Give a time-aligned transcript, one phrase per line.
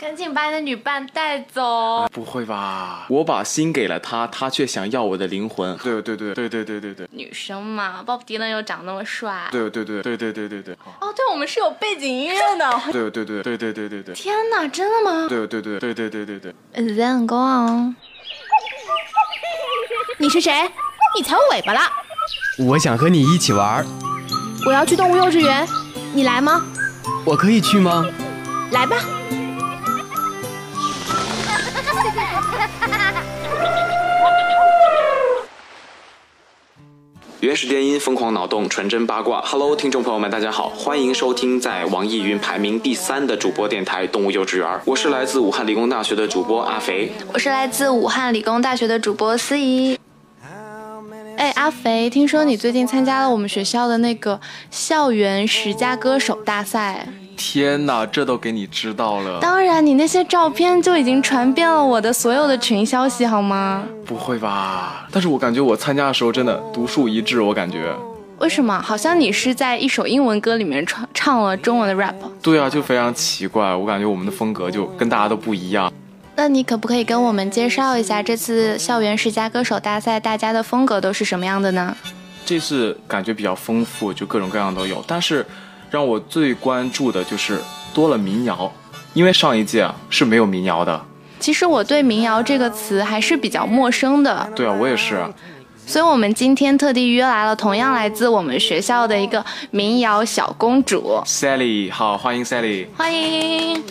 [0.00, 2.08] 赶紧把你的女伴带走！
[2.10, 3.04] 不会吧？
[3.10, 5.76] 我把心给了他，他却想要我的灵魂。
[5.76, 7.08] 对对对对对对对对。
[7.12, 9.48] 女生嘛，Bob Dylan 又长那么帅。
[9.52, 10.74] 对对对对对对对对。
[11.00, 12.80] 哦，对，我们是有背景音乐的。
[12.90, 14.14] 对对对对对对对对。
[14.14, 15.28] 天哪，真的吗？
[15.28, 16.54] 对对对对对对对对。
[16.74, 17.94] Then go on。
[20.16, 20.70] 你是谁？
[21.14, 21.80] 你踩我尾巴了！
[22.58, 23.84] 我想和你一起玩。
[24.64, 25.68] 我要去动物幼稚园，
[26.14, 26.64] 你来吗？
[27.26, 28.06] 我可以去吗？
[28.72, 28.96] 来吧。
[37.40, 39.40] 原始电音，疯狂脑洞，纯真八卦。
[39.40, 44.68] Hello，听众朋友们，大家好，欢迎收听在网易云排名第三的主播电台《动物幼稚园》。
[44.84, 49.98] 我是来自武汉理工大学的主播阿肥，我是来自武汉理工大学的主播思怡。
[51.38, 54.38] 哎，阿肥，听说你最近参加了我们学校的那个
[54.70, 57.08] 校园十佳歌手大赛。
[57.42, 59.40] 天哪，这都给你知道了？
[59.40, 63.82] 当然，你那些照片就已经传遍了我的所有的群消息，好吗？
[64.04, 65.08] 不会吧？
[65.10, 67.94] 但是我感觉我参加的时候真的独树一帜，我感觉。
[68.40, 68.78] 为什么？
[68.82, 72.14] 好像你是在一首英文歌里面唱唱了中文的 rap。
[72.42, 75.90] 对啊，就非常奇怪，我感觉我们的风格就跟大家都不一样。
[76.36, 81.96] 那你可不可以跟我们介绍一下这次校园十佳歌手大赛大家的风格都是什么样的呢？
[82.44, 85.02] 这次感觉比较丰富，就各种各样都有。
[85.06, 85.46] 但是
[85.90, 87.60] 让我最关注的就是
[87.92, 88.72] 多了民谣，
[89.12, 91.00] 因为上一届啊是没有民谣的。
[91.40, 94.48] 其实我对民谣这个词还是比较陌生的。
[94.54, 95.24] 对啊，我也是。
[95.84, 103.82] 所以我们今天特地约来了同样来自我们学校的一个民谣小公主 Sally，好，欢迎 Sally，欢迎。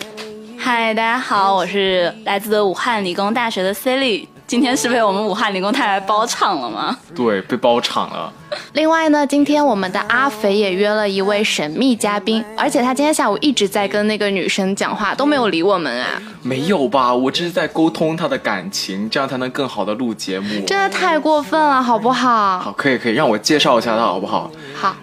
[0.56, 4.26] 嗨，大家好，我是来自武汉理工大学的 Sally。
[4.46, 6.96] 今天是被我们武汉理工太来包场了吗？
[7.14, 8.32] 对，被包场了。
[8.72, 16.22] 另外呢，今天我们的阿肥也约了一位神秘嘉宾，而且他今天下午一直在跟那个女生讲话，都没有理我们啊。
[16.42, 17.12] 没有吧？
[17.12, 20.64] 我这是在沟通他的感情，这样才能更好的录节目。
[20.66, 22.60] 真的太过分了，好不好？
[22.60, 24.50] 好，可以可以，让我介绍一下他好不好？
[24.74, 24.94] 好。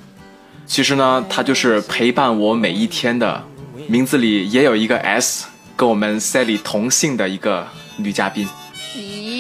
[0.66, 3.44] 其实呢，他就是陪伴我每一天的。
[3.88, 7.66] 名字里也有一个 S，跟我们 Sally 同姓的一个
[7.98, 8.48] 女嘉宾。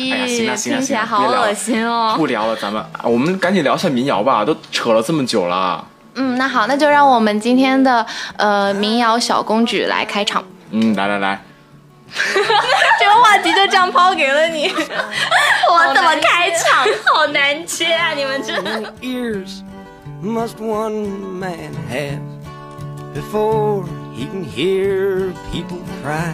[0.07, 2.15] 咦，哎呀，行了行了行了，好恶心哦！
[2.17, 5.85] 不聊了，咱们我们赶紧聊一下民谣吧，都扯了这么久了。
[6.15, 8.05] 嗯，那好，那就让我们今天的
[8.37, 10.43] 呃民谣小公举来开场。
[10.71, 11.41] 嗯，来来来，
[12.99, 14.67] 这个话题就这样抛给了你，
[15.71, 16.85] 我怎么开场？
[17.13, 18.11] 好难接啊！
[18.13, 18.53] 你们这。
[24.17, 26.33] he can hear people cry.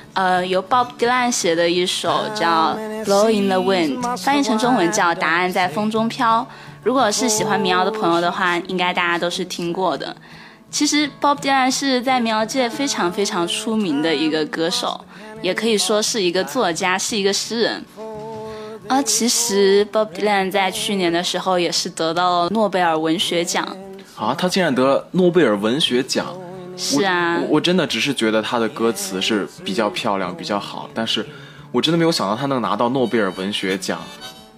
[0.13, 6.41] 呃，由 Bob Dylan 写的一首叫《Blow in the Wind》，翻译成中文叫《答案在风中飘》。
[6.83, 10.15] 如果是喜欢民谣的朋友的话，应该大家都是听过的。
[10.69, 14.99] 其实 Bob Dylan 是在民谣界非常非常出名的一个歌手，
[15.41, 17.85] 也可以说是一个作家，是一个诗人。
[18.89, 23.65] 而其实 Bob Dylan 在去年的时候也是得到了诺贝尔文学奖。
[24.17, 26.27] 啊，他竟然得了诺贝尔文学奖！
[26.81, 31.23] 是啊，我真的只是觉得他的歌词是比较漂亮、比较好，但是
[31.71, 34.01] 我真的没有想到他能拿到诺贝尔文学奖。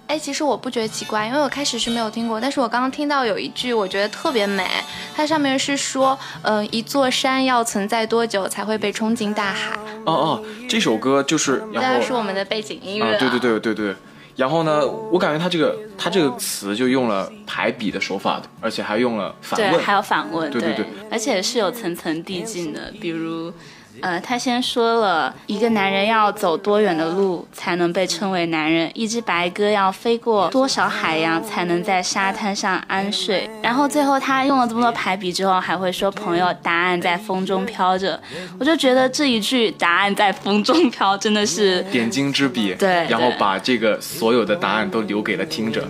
[0.06, 4.66] 哎，其实我不觉得奇怪，因为我开始是没有听过，但是我刚刚听到有一句，我觉得特别美。
[5.14, 9.76] 它上面是说，嗯，一座山要存在多久才会被冲进大海？
[10.04, 13.18] 哦哦，这首歌就是，然后是我们的背景音乐。
[13.18, 13.96] 对对对对对。
[14.36, 23.52] 然后呢，我感觉他这个他这个词就用了排比的手法，而且还用了反问，对，还有反问，对对对，而且是有层层递进的，比如。
[24.00, 33.48] 呃，他先说了一个男人要走多远的路才能被称为男人，一只白鸽要飞过多少海洋才能在沙滩上安睡。
[33.62, 38.20] 然后最后他用了这么多排比之后，还会说朋友，答案在风中飘着。
[38.58, 45.86] 我就觉得这一句答案在风中飘真的是点睛之笔，对，然后把这个所有的答案都留给了听者。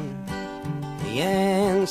[1.17, 1.85] 哎，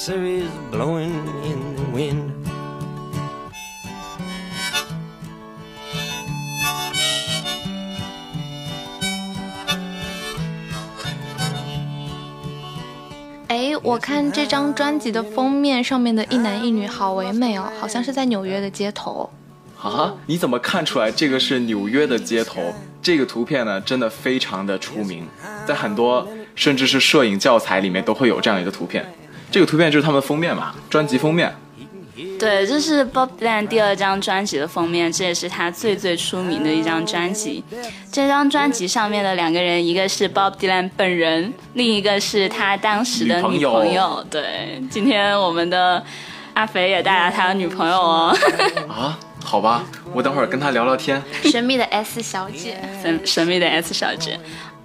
[13.83, 19.29] 我看这张专辑的封面上面的一男一女好唯美哦，好像是在纽约的街头。
[19.77, 22.73] 啊，你怎么看出来这个是纽约的街头？
[23.01, 25.27] 这个图片呢，真的非常的出名，
[25.67, 26.25] 在很多
[26.55, 29.05] 甚至是摄影教材里面都会有这样一个图片。
[29.51, 31.53] 这个图片就是他们封面嘛，专辑封面。
[32.43, 37.63] 对，这是 Bob Dylan 第二张专辑的封面，这也是他最最出名的一张专辑。
[38.11, 44.21] 这张专辑上面的两个人，一个是 Bob Dylan 本人，另一个是他当时的女朋友。
[44.29, 46.03] 对，今天我们的
[46.53, 48.37] 阿肥也带来他的女朋友哦。
[48.89, 51.23] 啊，好吧，我等会儿跟他聊聊天。
[51.45, 54.37] 神秘的 S 小姐，神神秘的 S 小姐。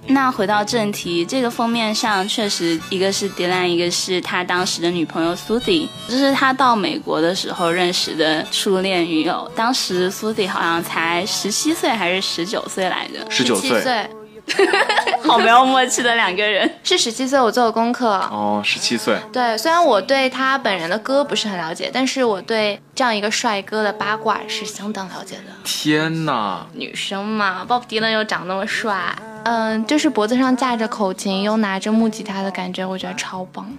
[0.08, 9.50] 那回到正题，这个封面上确实一个是迪兰，一个是他当时的女朋友苏迪，这是他到美国的时候认识的初恋女友。
[9.54, 13.30] 当时苏迪好像才十七岁还是十九岁来着？
[13.30, 14.08] 十九岁。
[15.22, 17.38] 好没有默契的两个人，是十七岁。
[17.40, 19.18] 我做的功课哦，十七岁。
[19.32, 25.52] 对，虽然我对他本人的歌不是很了解，但是我对这样一个帅哥的八卦是相当了解的。
[25.64, 29.14] 天哪，女生嘛，Bob Dylan 又长那么帅，
[29.44, 33.70] 嗯，就是脖子上架着口琴，又拿着木吉他的感觉，我觉得超棒。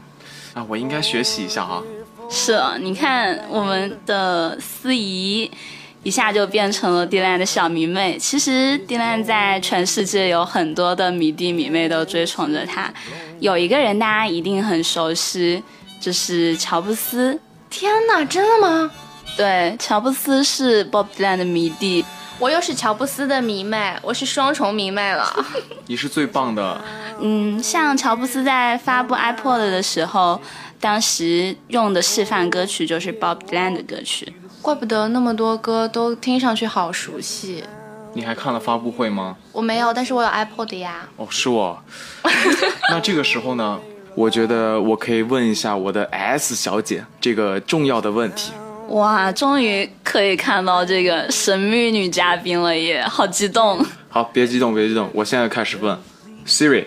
[0.53, 1.81] 啊，我应该学习一下啊。
[2.29, 5.49] 是，你看我们的司仪。
[6.03, 8.17] 一下就变成了迪兰的小迷妹。
[8.17, 12.91] 其实迪兰在全世界有很多的迷弟迷妹都追崇着他。
[13.39, 15.61] 有一个人大家一定很熟悉，
[16.01, 17.39] 就是乔布斯。
[17.69, 18.91] 天哪，真的吗？
[19.37, 22.03] 对，乔布斯是 Bob Dylan 的迷弟。
[22.39, 25.45] 我又是乔布斯的迷妹，我是双重迷妹了。
[25.87, 26.81] 你是最棒的。
[27.19, 30.39] 嗯，像乔布斯在发布 iPod 的时候，
[30.79, 34.33] 当时用的示范歌曲就是 Bob Dylan 的歌曲。
[34.61, 37.63] 怪不得那么多歌都听上去好熟悉。
[38.13, 39.37] 你还看了发布会吗？
[39.51, 41.07] 我没有，但是我有 iPod 呀。
[41.15, 41.81] 哦，是我。
[42.89, 43.79] 那这个时候呢，
[44.15, 48.51] 我觉得我可以问一下我的 S 小姐这个重要的问题。
[48.89, 53.85] 哇，终于可以看到这个神秘女嘉宾了耶，好激动。
[54.09, 55.95] 好，别激动，别激动，我现在开始问
[56.47, 56.85] Siri。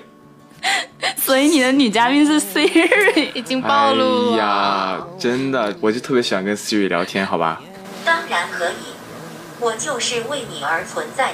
[1.19, 4.33] 所以你的女嘉宾是 Siri，已经暴露了。
[4.35, 7.61] 哎呀，真的，我就特别喜欢跟 Siri 聊天，好吧？
[8.05, 8.95] 当然可以，
[9.61, 11.33] 我就是为你而存在。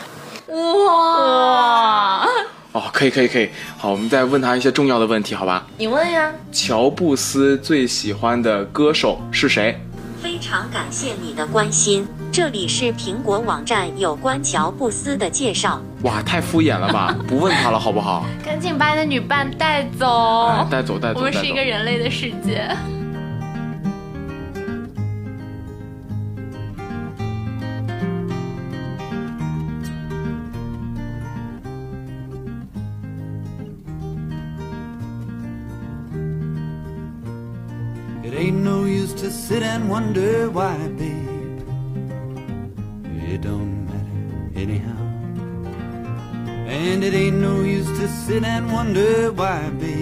[0.48, 2.26] 哇！
[2.72, 3.50] 哦，可以，可以，可以。
[3.76, 5.66] 好，我们再问他一些重要的问题，好吧？
[5.76, 6.32] 你问呀。
[6.52, 9.78] 乔布斯最喜欢的歌手是谁？
[10.22, 12.06] 非常感谢你的关心。
[12.32, 15.80] 这里是苹果网站有关乔布斯的介绍。
[16.02, 17.16] 哇，太敷衍了吧！
[17.26, 18.24] 不问他了，好不好？
[18.44, 21.20] 赶紧把你的女伴带走，带走，带走。
[21.20, 22.68] 我们是一个人类的世界。
[39.78, 41.60] And wonder why, babe.
[43.30, 45.02] It don't matter anyhow.
[46.66, 49.97] And it ain't no use to sit and wonder why, babe.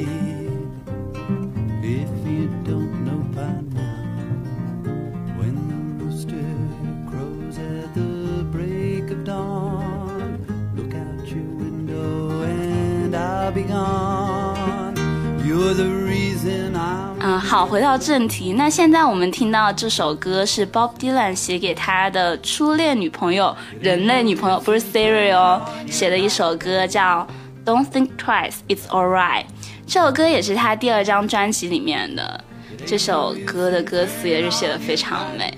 [17.47, 18.55] 好，回到正题。
[18.55, 27.25] 那现在我们听到这首歌是 Bob Dylan 写给他的初恋女朋友，人类女朋友，不是 Siri 哦，写的一首歌叫
[27.65, 29.45] Don't Think Twice, It's Alright。
[29.87, 32.45] 这首歌也是他第二张专辑里面的。
[32.85, 35.57] 这首歌的歌词也是写的非常美。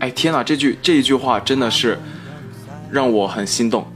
[0.00, 1.96] 哎，天哪，这句这一句话真的是
[2.90, 3.86] 让我很心动。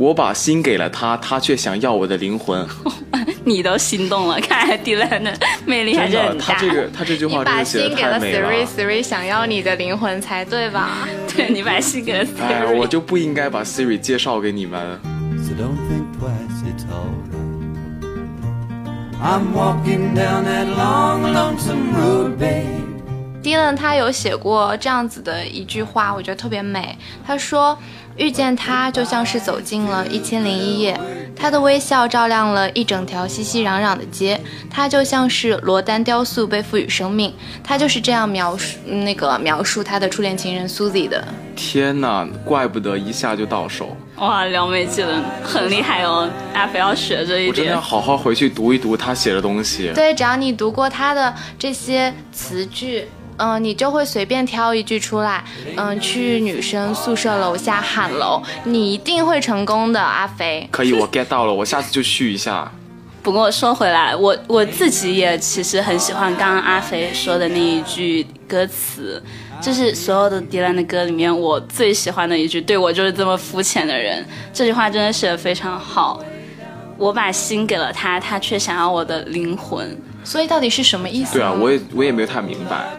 [0.00, 2.66] 我把心给了他，他却想要我的灵魂。
[3.44, 5.30] 你都心动了，看来迪兰的
[5.66, 6.44] 魅力还是很大。
[6.46, 8.50] 他这个，他这句话真的写的太美了。
[8.50, 11.06] 你把心给了 Siri，Siri 想要你的灵魂才对吧？
[11.36, 12.42] 对，你把心给了 Siri。
[12.42, 14.98] 哎，我就不应该把 Siri 介绍给你们。
[23.42, 26.96] Dylan 他有写过这样子的一句话，我觉得特别美。
[27.26, 27.76] 他说。
[28.20, 31.00] 遇见他就像是走进了一千零一夜，
[31.34, 37.32] 他的微笑照亮了一整条熙熙攘攘的街，他就像是罗丹雕塑被赋予生命，
[37.64, 41.26] 他就是这样描述那个描述他的初恋情人 Susie 的。
[41.56, 43.96] 天哪，怪不得一下就到手！
[44.16, 47.48] 哇，撩妹技能很厉害哦，大家不要学这一点。
[47.48, 49.90] 我真的要好好回去读一读他写的东西。
[49.94, 53.08] 对，只要你读过他的这些词句。
[53.40, 55.42] 嗯，你就会随便挑一句出来，
[55.76, 60.68] 嗯，去女生宿舍楼下喊楼，你一定会成功的，阿肥。
[60.70, 62.70] 可以，我 get 到了， 我下次就续一下。
[63.22, 69.22] 不过说回来，我我自己也其实很喜欢刚刚阿肥说的那一句歌词，
[69.60, 74.22] 就是所有的迪兰的歌里面我最喜欢的一句，对我就是这么肤浅的人。
[74.52, 76.22] 这句话真的写的非常好。
[76.96, 79.96] 我把心给了他，他却想要我的灵魂。
[80.22, 81.34] 所以到底是什么意思？
[81.34, 82.90] 对啊，我也我也没有太明白。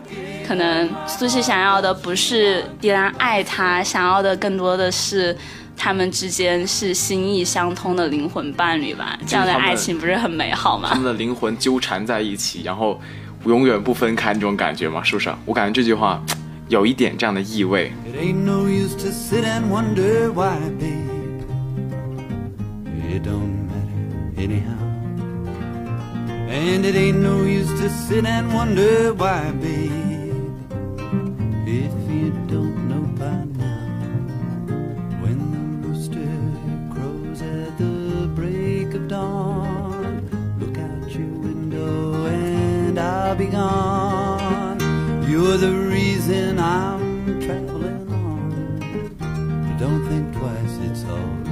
[0.51, 5.33] 可能苏西想要的不是迪兰爱他，想要的更多的是
[5.77, 9.17] 他们之间是心意相通的灵魂伴侣吧。
[9.25, 10.89] 这样的爱情不是很美好吗？
[10.91, 12.99] 他们的灵魂纠缠在一起，然后
[13.45, 15.33] 永远不分开那种感觉嘛，是不是？
[15.45, 16.21] 我感觉这句话
[16.67, 17.93] 有一点这样的意味。
[18.05, 20.33] And it ain't no use to sit and wonder
[29.13, 30.10] why, babe.
[31.73, 33.87] If you don't know by now,
[35.21, 36.27] when the rooster
[36.93, 40.27] crows at the break of dawn,
[40.59, 44.81] look out your window and I'll be gone.
[45.29, 49.77] You're the reason I'm traveling on.
[49.79, 51.47] Don't think twice, it's alright.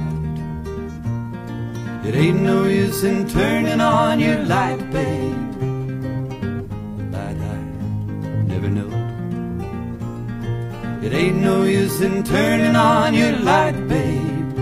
[2.06, 5.29] It ain't no use in turning on your light, babe.
[11.10, 14.58] It ain't no use in turning on your light, babe.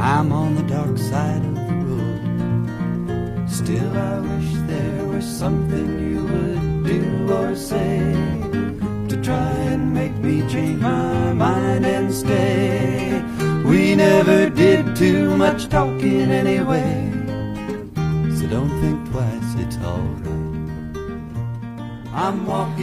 [0.00, 3.48] I'm on the dark side of the road.
[3.48, 8.12] Still, I wish there was something you would do or say
[9.08, 13.22] to try and make me change my mind and stay.
[13.64, 17.12] We never did too much talking anyway,
[18.36, 20.43] so don't think twice, it's alright.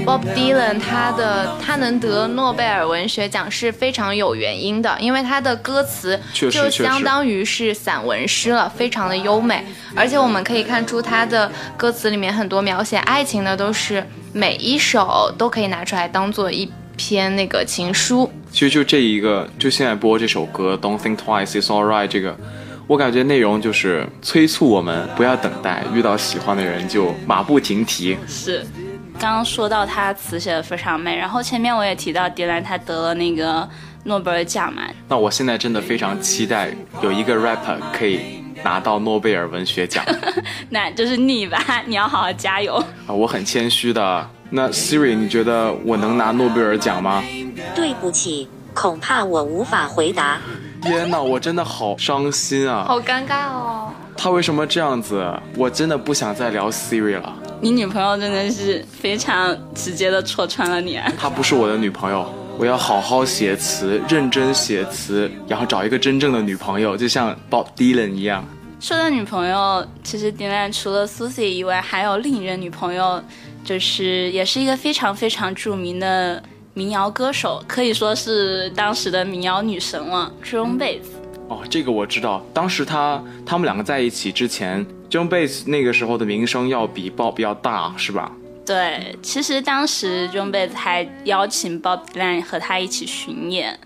[0.05, 9.63] Bob Dylan 他的他能得诺贝尔文学奖是非常有原因的，因为他的歌词就相当于是散文诗了，非常的优美。
[9.95, 18.29] 而且我们可以看出他的歌词里面很多描写爱情的都是每一首都可以拿出来当做一篇那个情书。
[18.51, 22.35] 其实就这一个，就现在播这首歌《Don't Think Twice It's Alright》这个，
[22.85, 28.17] 我感觉内容就是催促我们不要等待，遇到喜欢的人就马不停蹄。
[28.27, 28.65] 是，
[29.21, 33.69] 刚刚说到他词写的非常美，然后前面我也提到迪兰他得了那个
[34.05, 36.73] 诺贝尔奖嘛，那我现在真的非常期待
[37.03, 40.03] 有一个 rapper 可以拿到诺贝尔文学奖
[40.71, 42.73] 那就是你吧， 你要好好加油。
[43.05, 43.13] 啊！
[43.13, 44.27] 我很谦虚的。
[44.49, 47.23] 那 Siri，你觉得我能拿诺贝尔奖吗？
[47.75, 50.39] 对不起，恐怕我无法回答。
[50.81, 52.83] 天呐，我真的好伤心啊！
[52.87, 53.93] 好尴尬哦。
[54.17, 55.23] 他为什么这样子？
[55.55, 57.33] 我真的不想再聊 Siri 了。
[57.63, 61.13] 你女朋友真的是非常直接的戳穿了你啊！
[61.15, 62.27] 她不是我的女朋友，
[62.57, 68.43] 我要好好写词，认真写词，然后找一个真正的女朋友，就像 Bob Dylan 一样。
[68.79, 73.21] 说到女朋友，其实 Dylan 除了 Susie 以外，还有另一任女朋友，
[73.63, 76.41] 就是也是一个非常非常著名的
[76.73, 81.03] 民谣歌手，可以说是当时的民谣女神了，Joan Baez。
[81.51, 82.41] 哦，这个我知道。
[82.53, 88.31] 当时他他们两个在一起之前，John Baez 那个时候的名声要比 Bob 要大，是吧？
[88.65, 93.77] 对，其实当时 John Baez 还邀请 Bob Dylan 和他一起巡演，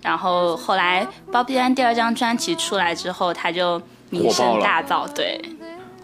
[0.00, 5.12] 然后后来 Bob Dylan 第二张专辑出来之后，他就名声大噪。
[5.12, 5.40] 对，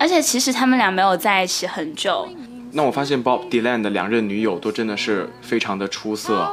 [0.00, 2.28] 而且其实他们俩没有在一起很久，
[2.72, 6.50] 那我发现 Bob Dylan 的两任女友都真的是非常的出色。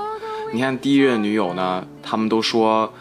[0.53, 2.93] 你看第一任女友呢，他们都说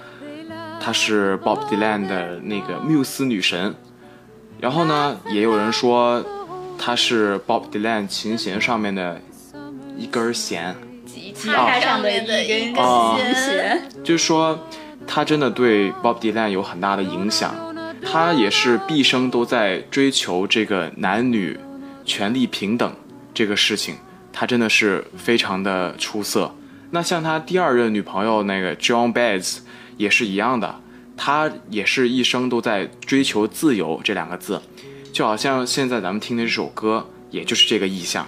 [0.81, 3.75] 她是 Bob Dylan 的那个缪斯女神，
[4.59, 6.25] 然后呢，也有人说
[6.79, 9.21] 她是 Bob Dylan 琴弦上面的
[9.97, 13.83] 一根弦，吉他上面的一根哦弦。
[14.03, 14.59] 就是说
[15.07, 17.55] 她真的对 Bob Dylan 有很大的影响。
[18.03, 21.61] 她也是毕生都在追求这个男女
[22.07, 22.91] 权利平等
[23.35, 23.97] 这个事情，
[24.33, 26.51] 她真的是非常的出色。
[26.93, 29.59] 那像他第二任女朋友那个 John Baez
[30.00, 30.80] 也是一样的，
[31.14, 34.59] 他也是一生都在追求自由这两个字，
[35.12, 38.26] 就好像现在咱们听的这首歌，也就是这个意象。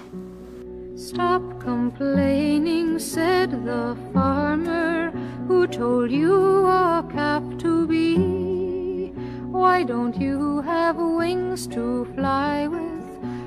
[0.95, 5.13] Stop complaining, said the farmer
[5.49, 9.15] who told you a calf to be.
[9.51, 12.83] Why don't you have wings to fly with,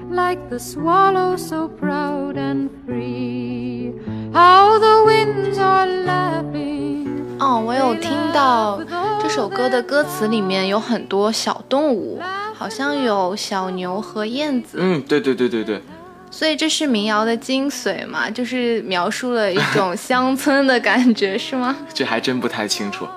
[0.09, 3.93] like the swallow so proud and free?
[4.35, 7.07] How the winds are laughing.
[7.39, 8.81] 哦，我有听到
[9.23, 12.21] 这首歌的歌词里面有很多小动物，
[12.53, 15.81] 好像有小牛和燕子，嗯，对对对对对，
[16.29, 21.73] 所以这是民谣的精髓嘛，就是描述了一种乡村的感觉，是吗？
[21.93, 23.07] 这还真不太清楚。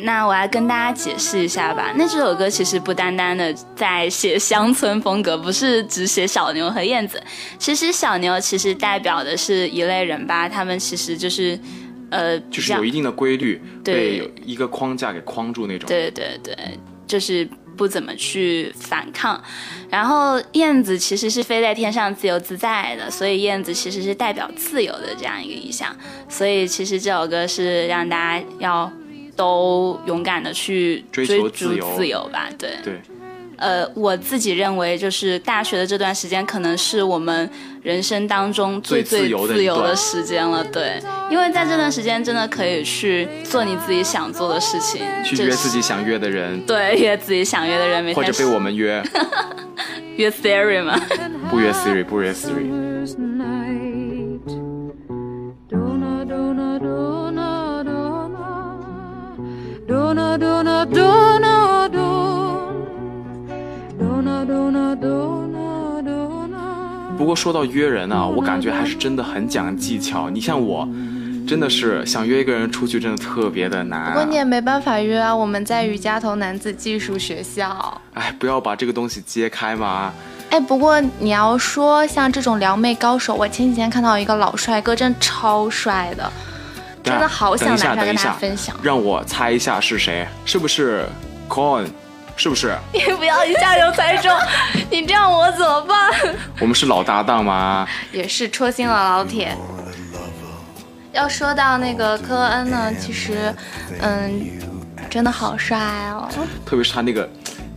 [0.00, 1.92] 那我来跟大家解释一下吧。
[1.96, 7.20] 那这首歌其实不单单的在写乡村风格，不是只写小牛和燕子。
[7.58, 11.58] 其实小牛其实代表的是一类人吧，他们其实就是，
[12.10, 15.88] 呃，就是有一定的规律，对被一个框架给框住那种。
[15.88, 16.56] 对对对，
[17.04, 19.42] 就是不怎么去反抗。
[19.90, 25.92] 然后燕子其实是飞在天上自由自在的，所以燕子其实是代表自由的这样一个意象。
[26.28, 28.92] 所以其实这首歌是让大家要
[29.38, 32.48] 都勇敢的去追追逐求自由自由吧。
[32.58, 33.00] 对，对，
[33.56, 37.48] 呃，我自己认为就是大学的这段时间，可能是我们
[37.80, 39.28] 人生当中最最自
[39.62, 40.64] 由的时间了。
[40.64, 49.00] 对，因为在这段时间真的可以去做你自己想做的事情，去约自己想约的人，对，约自己想约的人，每天或者被我们约，
[50.18, 51.00] 约 Siri 吗。
[51.48, 52.66] 不约 Siri，不约 Siri。
[67.16, 70.30] 不过说到约人啊，我感觉还是真的很讲技巧。
[70.30, 70.88] 你像我，
[71.46, 74.38] 真的是想约一个人出去，真的特别的难、不过你啊。
[74.38, 78.00] 也没办法约啊，我们在瑜伽头男子技术学校。
[78.14, 80.12] 哎，不要把这个东西揭开嘛。
[80.50, 86.32] 哎，不过你要说像这种撩妹高手，我前几天看到一个老帅哥，真超帅的，
[87.08, 88.76] 真的好想来跟大家等一下，分享。
[88.82, 90.26] 让我猜一下是谁？
[90.44, 91.06] 是不是
[91.48, 91.86] Coin？
[92.36, 92.76] 是不是？
[92.94, 94.32] 你不要一下就猜中，
[94.90, 96.10] 你这样我怎么办？
[96.60, 97.86] 我们是老搭档吗？
[98.12, 99.56] 也是戳心了老铁。
[101.12, 103.52] 要说到那个科恩呢，其实，
[104.00, 104.40] 嗯，
[105.10, 105.76] 真的好帅
[106.10, 106.28] 哦。
[106.64, 107.28] 特别是他那个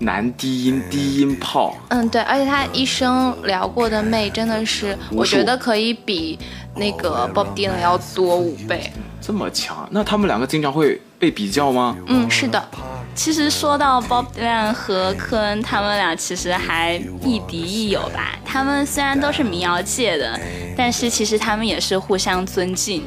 [0.01, 6.37] 男低音低音炮，嗯，对，而且他一生聊过的妹真的是，我觉得可以比
[6.75, 8.91] 那个 Bob Dylan 要多五倍。
[9.21, 11.95] 这么强，那他们两个经常会被比较吗？
[12.07, 12.67] 嗯，是的，
[13.13, 18.39] 其实说到 Bob Dylan 和科恩，他们俩其实还亦敌亦友吧。
[18.43, 20.39] 他们虽然都是民谣界的，
[20.75, 23.03] 但是其实他们也是互相尊敬。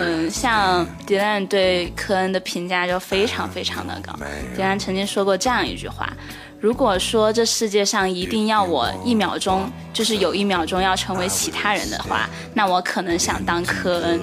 [0.00, 4.12] 嗯，像迪兰对科恩的评价就非常非常的高。
[4.54, 6.12] 迪兰曾经说过这样一句话：
[6.60, 14.20] 如果说这世界上一定要我一秒钟，就是有一秒钟要成为其他人的话，那我可能想当科恩。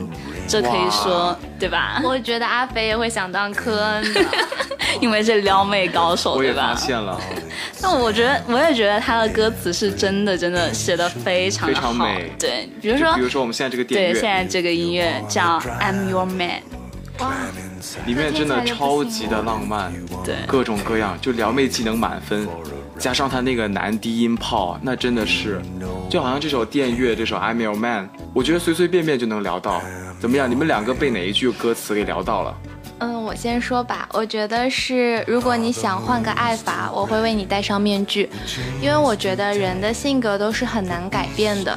[0.47, 2.01] 这可以说对吧？
[2.05, 4.21] 我觉得阿飞也会想当科恩的。
[4.99, 6.75] 因为是撩妹高手，我也对吧发？
[6.75, 7.17] 现了，
[7.81, 12.29] 那我觉得，我也觉得他的歌词是真的，真的写的非常的非常好美。
[12.37, 16.61] 对，比如说比，如说我们现在这个电对，现，在这个音乐叫《I'm Your Man》，
[17.23, 17.31] 哇
[18.05, 19.93] 里面真的超级的浪漫，
[20.25, 22.45] 对，各种各样，就撩妹技能满分，
[22.99, 25.61] 加上他那个男低音炮，那真的是，
[26.09, 29.81] 就好像这首电乐，这首 I'm Your Man，我觉得随随便便就能聊到。
[30.21, 30.49] 怎么样？
[30.49, 32.55] 你们两个被哪一句歌词给聊到了？
[32.99, 38.29] 嗯，我先说吧，我觉得是，如果你想换个爱法，我会为你戴上面具，
[38.79, 41.75] 因为我觉得人的性格都是很难改变的，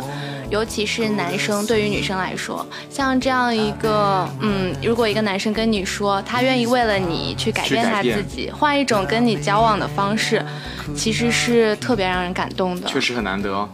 [0.50, 10.44] 尤其是男生对于女生来说，像这样一个，嗯，如果一个男生跟你说他愿意为了你去改变他自己，换一种跟你交往的方式，
[10.94, 12.86] 其实是特别让人感动的。
[12.86, 13.66] 确实很难得哦。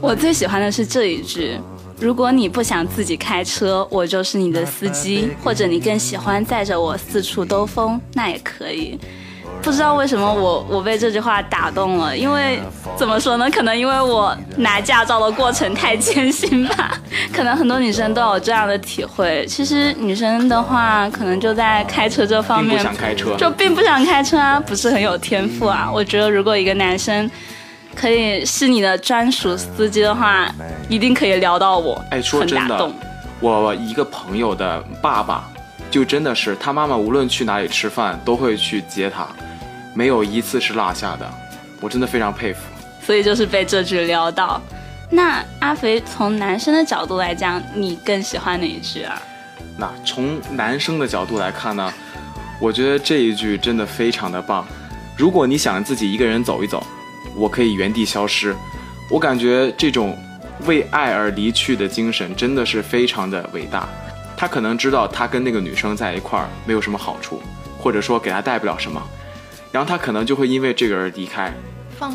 [0.00, 1.56] 我最喜欢的是这一句。
[1.98, 8.98] 如果你不想自己开车，我就是你的司机；或者你更喜欢载着我四处兜风，那也可以。
[9.62, 12.60] 不知道为什么我我被这句话打动了，因为
[12.94, 13.50] 怎么说呢？
[13.50, 17.00] 可能因为我拿驾照的过程太艰辛吧。
[17.32, 19.44] 可能很多女生都有这样的体会。
[19.46, 25.90] 其实女生的话，可能就在开车这方面并不想开车就并不想开车啊，不是很有天赋啊。
[25.90, 27.28] 我觉得如果一个男生
[27.96, 30.46] 可以是你的专属司机的话，
[30.88, 32.92] 一定可以聊到我，哎，说真的
[33.40, 35.48] 我一个朋友的爸爸，
[35.90, 39.26] 就真的是他妈妈无论去哪里吃饭都会去接他，
[39.94, 41.28] 没有一次是落下的，
[41.80, 42.60] 我真的非常佩服。
[43.02, 44.60] 所以就是被这句撩到。
[45.08, 49.20] 那阿肥从男生的角度来讲，你更喜欢哪一句啊？
[49.78, 51.92] 那从男生的角度来看呢，
[52.60, 54.66] 我觉得这一句真的非常的棒。
[55.16, 56.84] 如果你想自己一个人走一走，
[57.34, 58.54] 我可以原地消失。
[59.10, 60.16] 我感觉这种
[60.66, 63.88] 为爱而离去的精神真的是非常的伟大。
[64.36, 67.40] 他可能知道他跟那个女生在一块儿没有什么好处，
[67.78, 69.02] 或者说给他带不了什么，
[69.72, 71.52] 然后他可能就会因为这个而离开。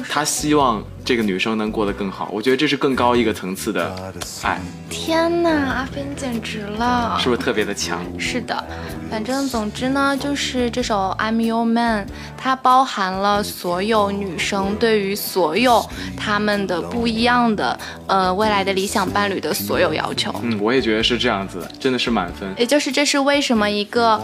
[0.07, 2.29] 他希望这个女生能过得更好。
[2.31, 7.17] 我觉得这是更高一个层次的爱，天呐，阿飞你简直了！
[7.19, 7.99] 是不是特别的强？
[8.19, 8.63] 是的，
[9.11, 12.05] 反正总之呢，就是这首《I'm Your Man》，
[12.37, 20.33] 它包含了所有女生对于所有她们的不一样的呃未来的理想伴侣的所有要求。
[20.41, 22.49] 嗯，我也觉得是这样子，真的是满分。
[22.57, 24.17] 也就是这是为什么一个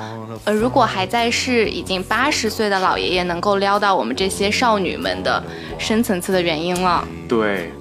[0.46, 5.44] 呃如果还在世已经八十岁的老爷爷能够撩到我们这些少女们的
[5.78, 7.06] 深层次的原因了。
[7.28, 7.74] 对，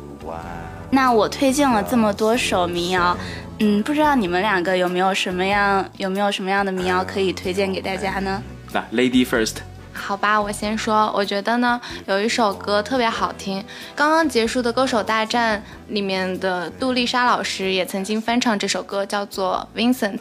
[0.91, 3.17] 那我推荐了这么多首民谣，
[3.59, 8.43] 嗯，不知道你们两个有没有什么样有没有什么样的民谣可以推荐给大家呢？
[8.71, 9.57] 那 Lady First，
[9.95, 13.65] 好吧，我先说，我觉得呢有一首歌特别好听，
[13.95, 20.21] 刚刚结束的歌手大战里面的杜丽莎老师也曾经翻唱这首歌，叫做 Vincent，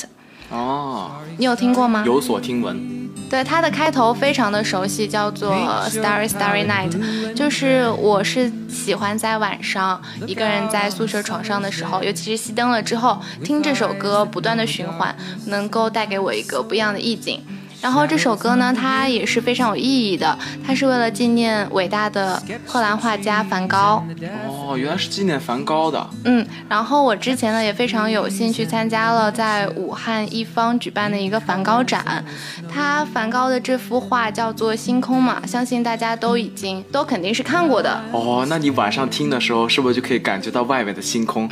[0.49, 2.03] 哦，你有听过吗？
[2.05, 2.95] 有所听闻。
[3.27, 5.51] 对，它的开头非常的熟悉，叫做
[5.89, 15.13] Starry Starry Night，就是我是喜欢在晚上一个人在宿舍床上的时候，尤其是熄灯了之后，听这首歌不断的循环，
[15.47, 17.41] 能够带给我一个不一样的意境。
[17.85, 24.03] 然后这首歌呢，它也是非常有意义的，它是为了纪念伟大的荷兰画家梵高。
[24.47, 26.09] 哦，原来是纪念梵高的。
[26.23, 32.25] 嗯，然后我之前呢也非常有幸去参加了在武汉一方举办的一个梵高展，
[32.67, 38.01] 他梵高的这幅画叫做《星空》嘛，相信大家都已经都肯定是看过的。
[38.11, 41.47] 哦，那你晚上听的时候，是不是就可以感觉到外面的星空？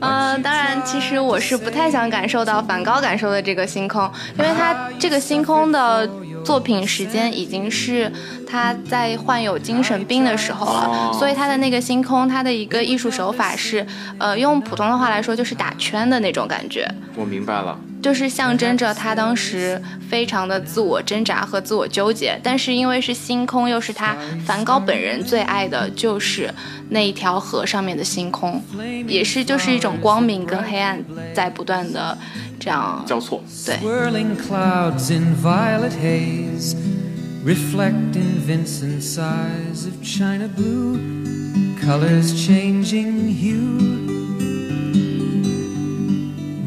[0.00, 6.08] 呃，当然，其实我是不太想感受到梵高感受的这个星空，因为他这个星空的
[6.44, 8.12] 作品时间已经是
[8.46, 13.86] 他在患有精神病的时候了，所以他的那个星空，他的一个艺术手法是，
[14.18, 16.86] 呃，用普通的话来说就是打圈的那种感觉。
[17.14, 17.78] 我明白了。
[18.06, 26.48] 就是象征着他当时非常的自我挣扎和自我纠结，但是因为是星空，又是他梵高本人最爱的，就是
[26.90, 28.62] 那一条河上面的星空，
[29.08, 32.16] 也是就是一种光明跟黑暗在不断的
[32.60, 33.42] 这样交错。
[33.64, 33.74] 对。
[33.78, 36.76] Swirling clouds in violet haze
[37.44, 41.00] reflect in Vincent's eyes of china blue,
[41.84, 44.35] colors changing hue.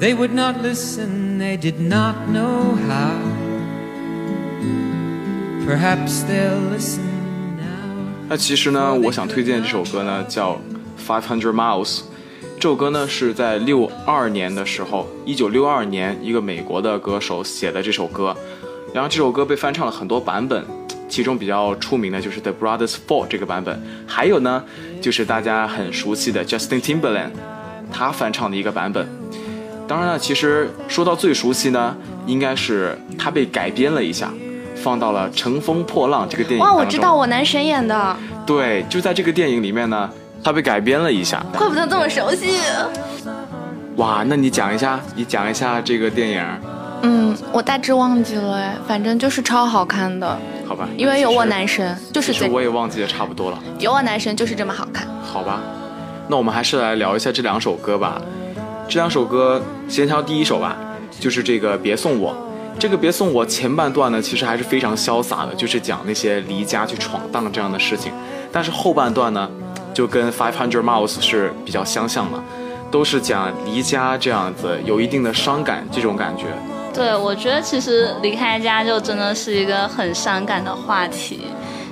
[0.00, 3.20] They would not listen, they did not know how.
[5.66, 7.02] Perhaps they'll listen
[7.58, 8.24] now.
[8.26, 10.54] 那其实呢，我想推荐这首歌呢，叫
[11.06, 11.98] 《Five Hundred Miles》。
[12.58, 18.34] 这首歌呢是在六二年的时候，一九六二年一个美国的歌手写的这首歌，
[18.94, 20.64] 然后这首歌被翻唱了很多版本，
[21.10, 24.64] 其中比较出名的就是 The Brothers Four 这个版本，还有呢
[25.02, 27.32] 就是大家很熟悉的 Justin Timberlake
[27.92, 29.19] 他翻唱的一个版本。
[29.90, 34.30] 当然了，其实说到最熟悉呢，应该是他被改编了一下，
[34.76, 36.72] 放到了《乘风破浪》这个电影哇。
[36.72, 40.08] 我知道我男神演的，对，就在这个电影里面呢，
[40.44, 41.44] 他被改编了一下。
[41.58, 42.60] 怪不得这么熟悉。
[43.96, 46.44] 哇，那你讲一下，你讲一下这个电影，
[47.02, 50.88] 嗯，我大致忘记了哎，反正就是超好看的，好吧？
[50.96, 55.08] 因为有我男神，就是其实我也忘记的差不多了，有我男神就是这么好看。
[55.20, 55.60] 好吧？
[56.28, 58.22] 那我们还是来聊一下这两首歌吧。
[58.90, 60.76] 这两首歌，先挑第一首吧，
[61.20, 62.32] 就是这个《别送我》。
[62.76, 68.12] 这个《别送我》前半段呢，其实还是非常潇洒的，就是讲那些离家去闯荡这样的事情。
[68.50, 69.48] 但是后半段呢，
[69.94, 72.42] 就跟《Five Hundred Miles》是比较相像的，
[72.90, 76.46] 都是讲离家这样子，有一定的伤感这种感觉。
[76.92, 81.42] 对，我觉得其实离开家就真的是一个很伤感的话题。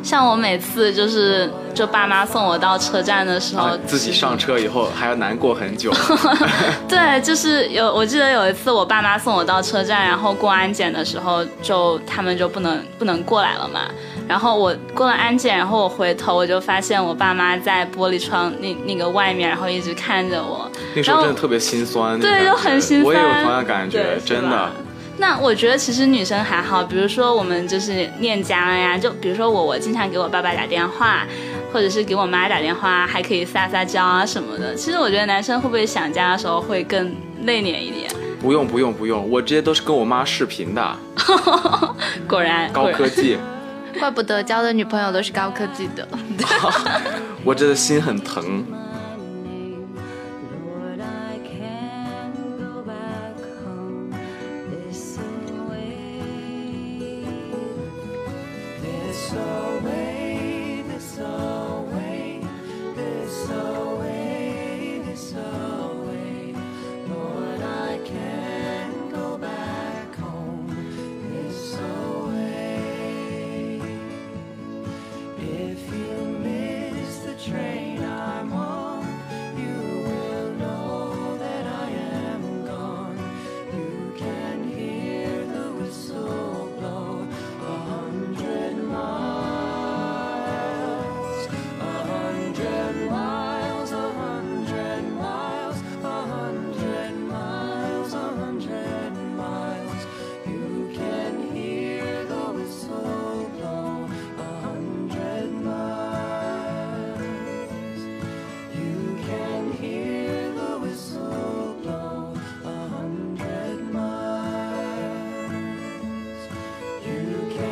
[0.03, 5.93] 像我每次就是就爸妈送我到车站的时候，啊，自己上车以后还要难过很久。
[6.89, 13.83] 对，就是有，我记得有一次我爸妈送我到车站，然后过安检的时候，就他们就不能不能过来了嘛。
[14.27, 20.69] 然后我过了安检，然后我回头我就发现我爸妈在玻璃窗那那个外面，然后一直看着我。
[20.97, 23.07] 那时候真的特别心酸，对，就很心酸。
[23.07, 24.69] 我也有同样感觉，真的。
[25.21, 31.27] 那我觉得其实女生还好，比如说我们就是念家了呀，就比如说我，我经常给我爸爸打电话，
[31.73, 34.75] 或者是给我妈打电话，还可以撒撒娇啊什么的。
[34.75, 38.11] 其实我觉得男生会不会想家的时候会更内敛一点？
[38.41, 40.97] 不用不用不用，我这些都是跟我妈视频的，
[42.29, 43.37] 果然， 高果然科技，
[43.99, 46.07] 怪不得交的女朋友都是高科技的。
[47.45, 48.65] 我真的心很疼。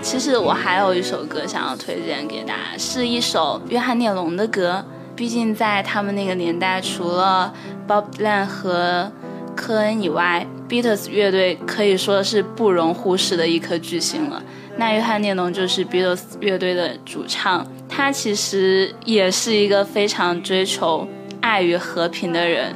[0.08, 4.84] 其实我还有一首歌想要推荐给大家，是一首约翰列侬的歌。
[5.16, 7.52] 毕竟在他们那个年代，除了
[7.88, 9.10] Bob Dylan 和
[9.56, 14.40] 科恩以外，Beatles 乐队可以说是不容忽视的一颗巨星了。
[14.76, 21.08] 那约翰列侬就是 Beatles 乐队的主唱，他其实也是一个非常追求
[21.40, 22.72] 爱与和平的人。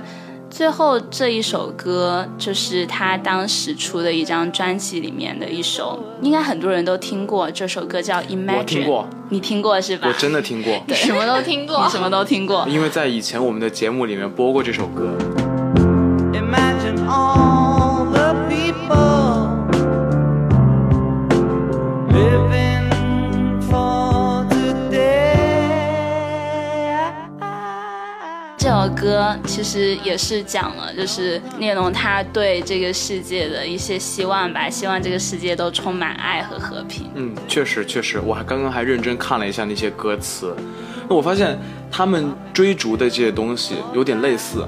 [0.51, 7.49] 最后这一首歌就是他当时出的一张专辑里面的一首，应该很多人都听过。
[7.51, 10.09] 这首歌叫《Imagine》，我听过，你听过是吧？
[10.09, 15.17] 我真的听过，你什么都听过， 你什么都听过，因为在以前我们的节目里面播过这首歌。
[29.47, 37.11] 其实也是讲了，就是聂龙他对这个世界的一些希望吧，希望这个世界都充满爱和和平。
[37.15, 40.55] 嗯，确实确实，我还刚刚还认真看了一下那些歌词，
[41.09, 41.59] 那我发现
[41.91, 44.67] 他们追逐的这些东西有点类似。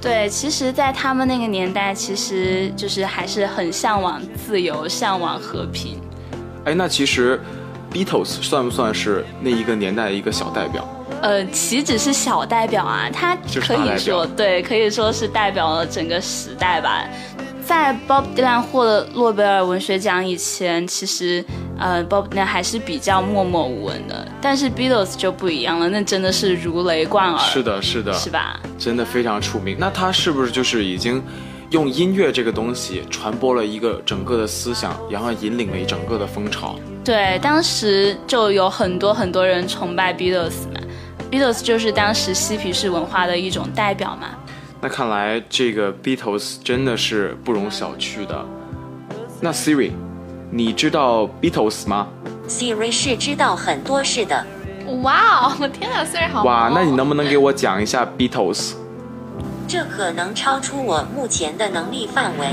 [0.00, 5.98] 对，其实，在他们那个年代，其实就是还是很向往自由，向往和平。
[6.64, 7.40] 哎，那其实
[7.92, 10.86] Beatles 算不算是那一个年代的一个小代表？
[11.22, 17.04] 呃，岂止是小代表啊，他可以说对，可以说是代表了整个时代吧。
[17.64, 21.44] 在 Bob Dylan 获得诺贝尔文学奖以前，其实
[21.76, 24.24] 呃 Bob Dylan 还是比较默默无闻的。
[24.40, 27.38] 但是 Beatles 就不一样了，那真的是如雷贯耳。
[27.38, 28.60] 是的，是的，是吧？
[28.78, 29.76] 真的非常出名。
[29.80, 31.20] 那他是不是就是已经
[31.70, 36.76] 用音乐这个东西传播了一个整个的思想，然后引领了一整个的风潮？
[37.04, 40.75] 对，当时就有很多很多人崇拜 Beatles 嘛。
[41.30, 44.28] Beatles 就是当时嬉皮士文化的一种代表嘛。
[44.80, 48.44] 那看来这个 Beatles 真的是不容小觑的。
[49.40, 49.90] 那 Siri，
[50.50, 52.06] 你知道 Beatles 吗
[52.48, 54.46] ？Siri 是知道很多事的。
[55.02, 58.74] 哇哦，天哪，Siri 好哇，那你能不能给我讲一下 Beatles？
[59.66, 62.46] 这可能超出我目前的能力范围。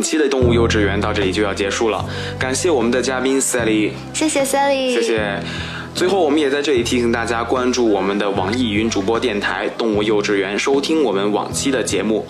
[0.00, 2.02] 本期的动物幼稚园到这里就要结束了，
[2.38, 5.38] 感谢我们的嘉宾 Sally，谢谢 Sally，谢谢。
[5.94, 12.24] 最后，我们也在这里提醒大家关注我们的网易云主播电台“动物幼稚园”，收听我们往期的节目。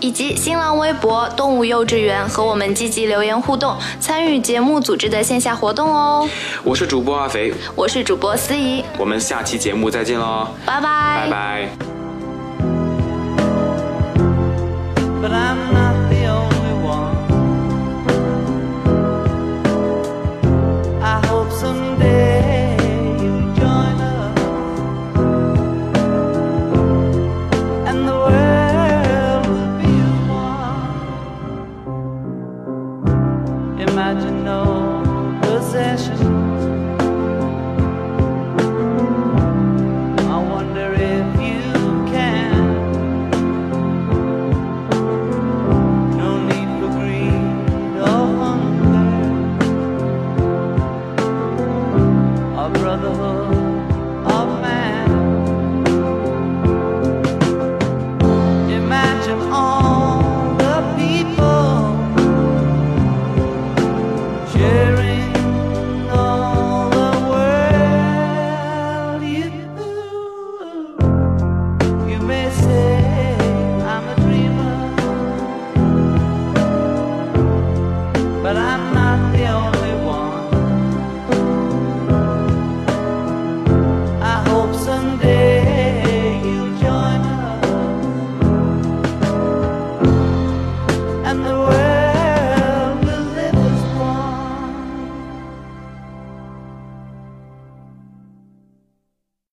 [0.00, 6.28] 以及新浪微博“动物幼稚园”和我们积极留言互动，参与节目组织的线下活动哦。
[6.64, 11.30] 我是主播阿肥，我是主播思怡，我们下期节目再见喽，拜拜，
[15.22, 15.81] 拜拜。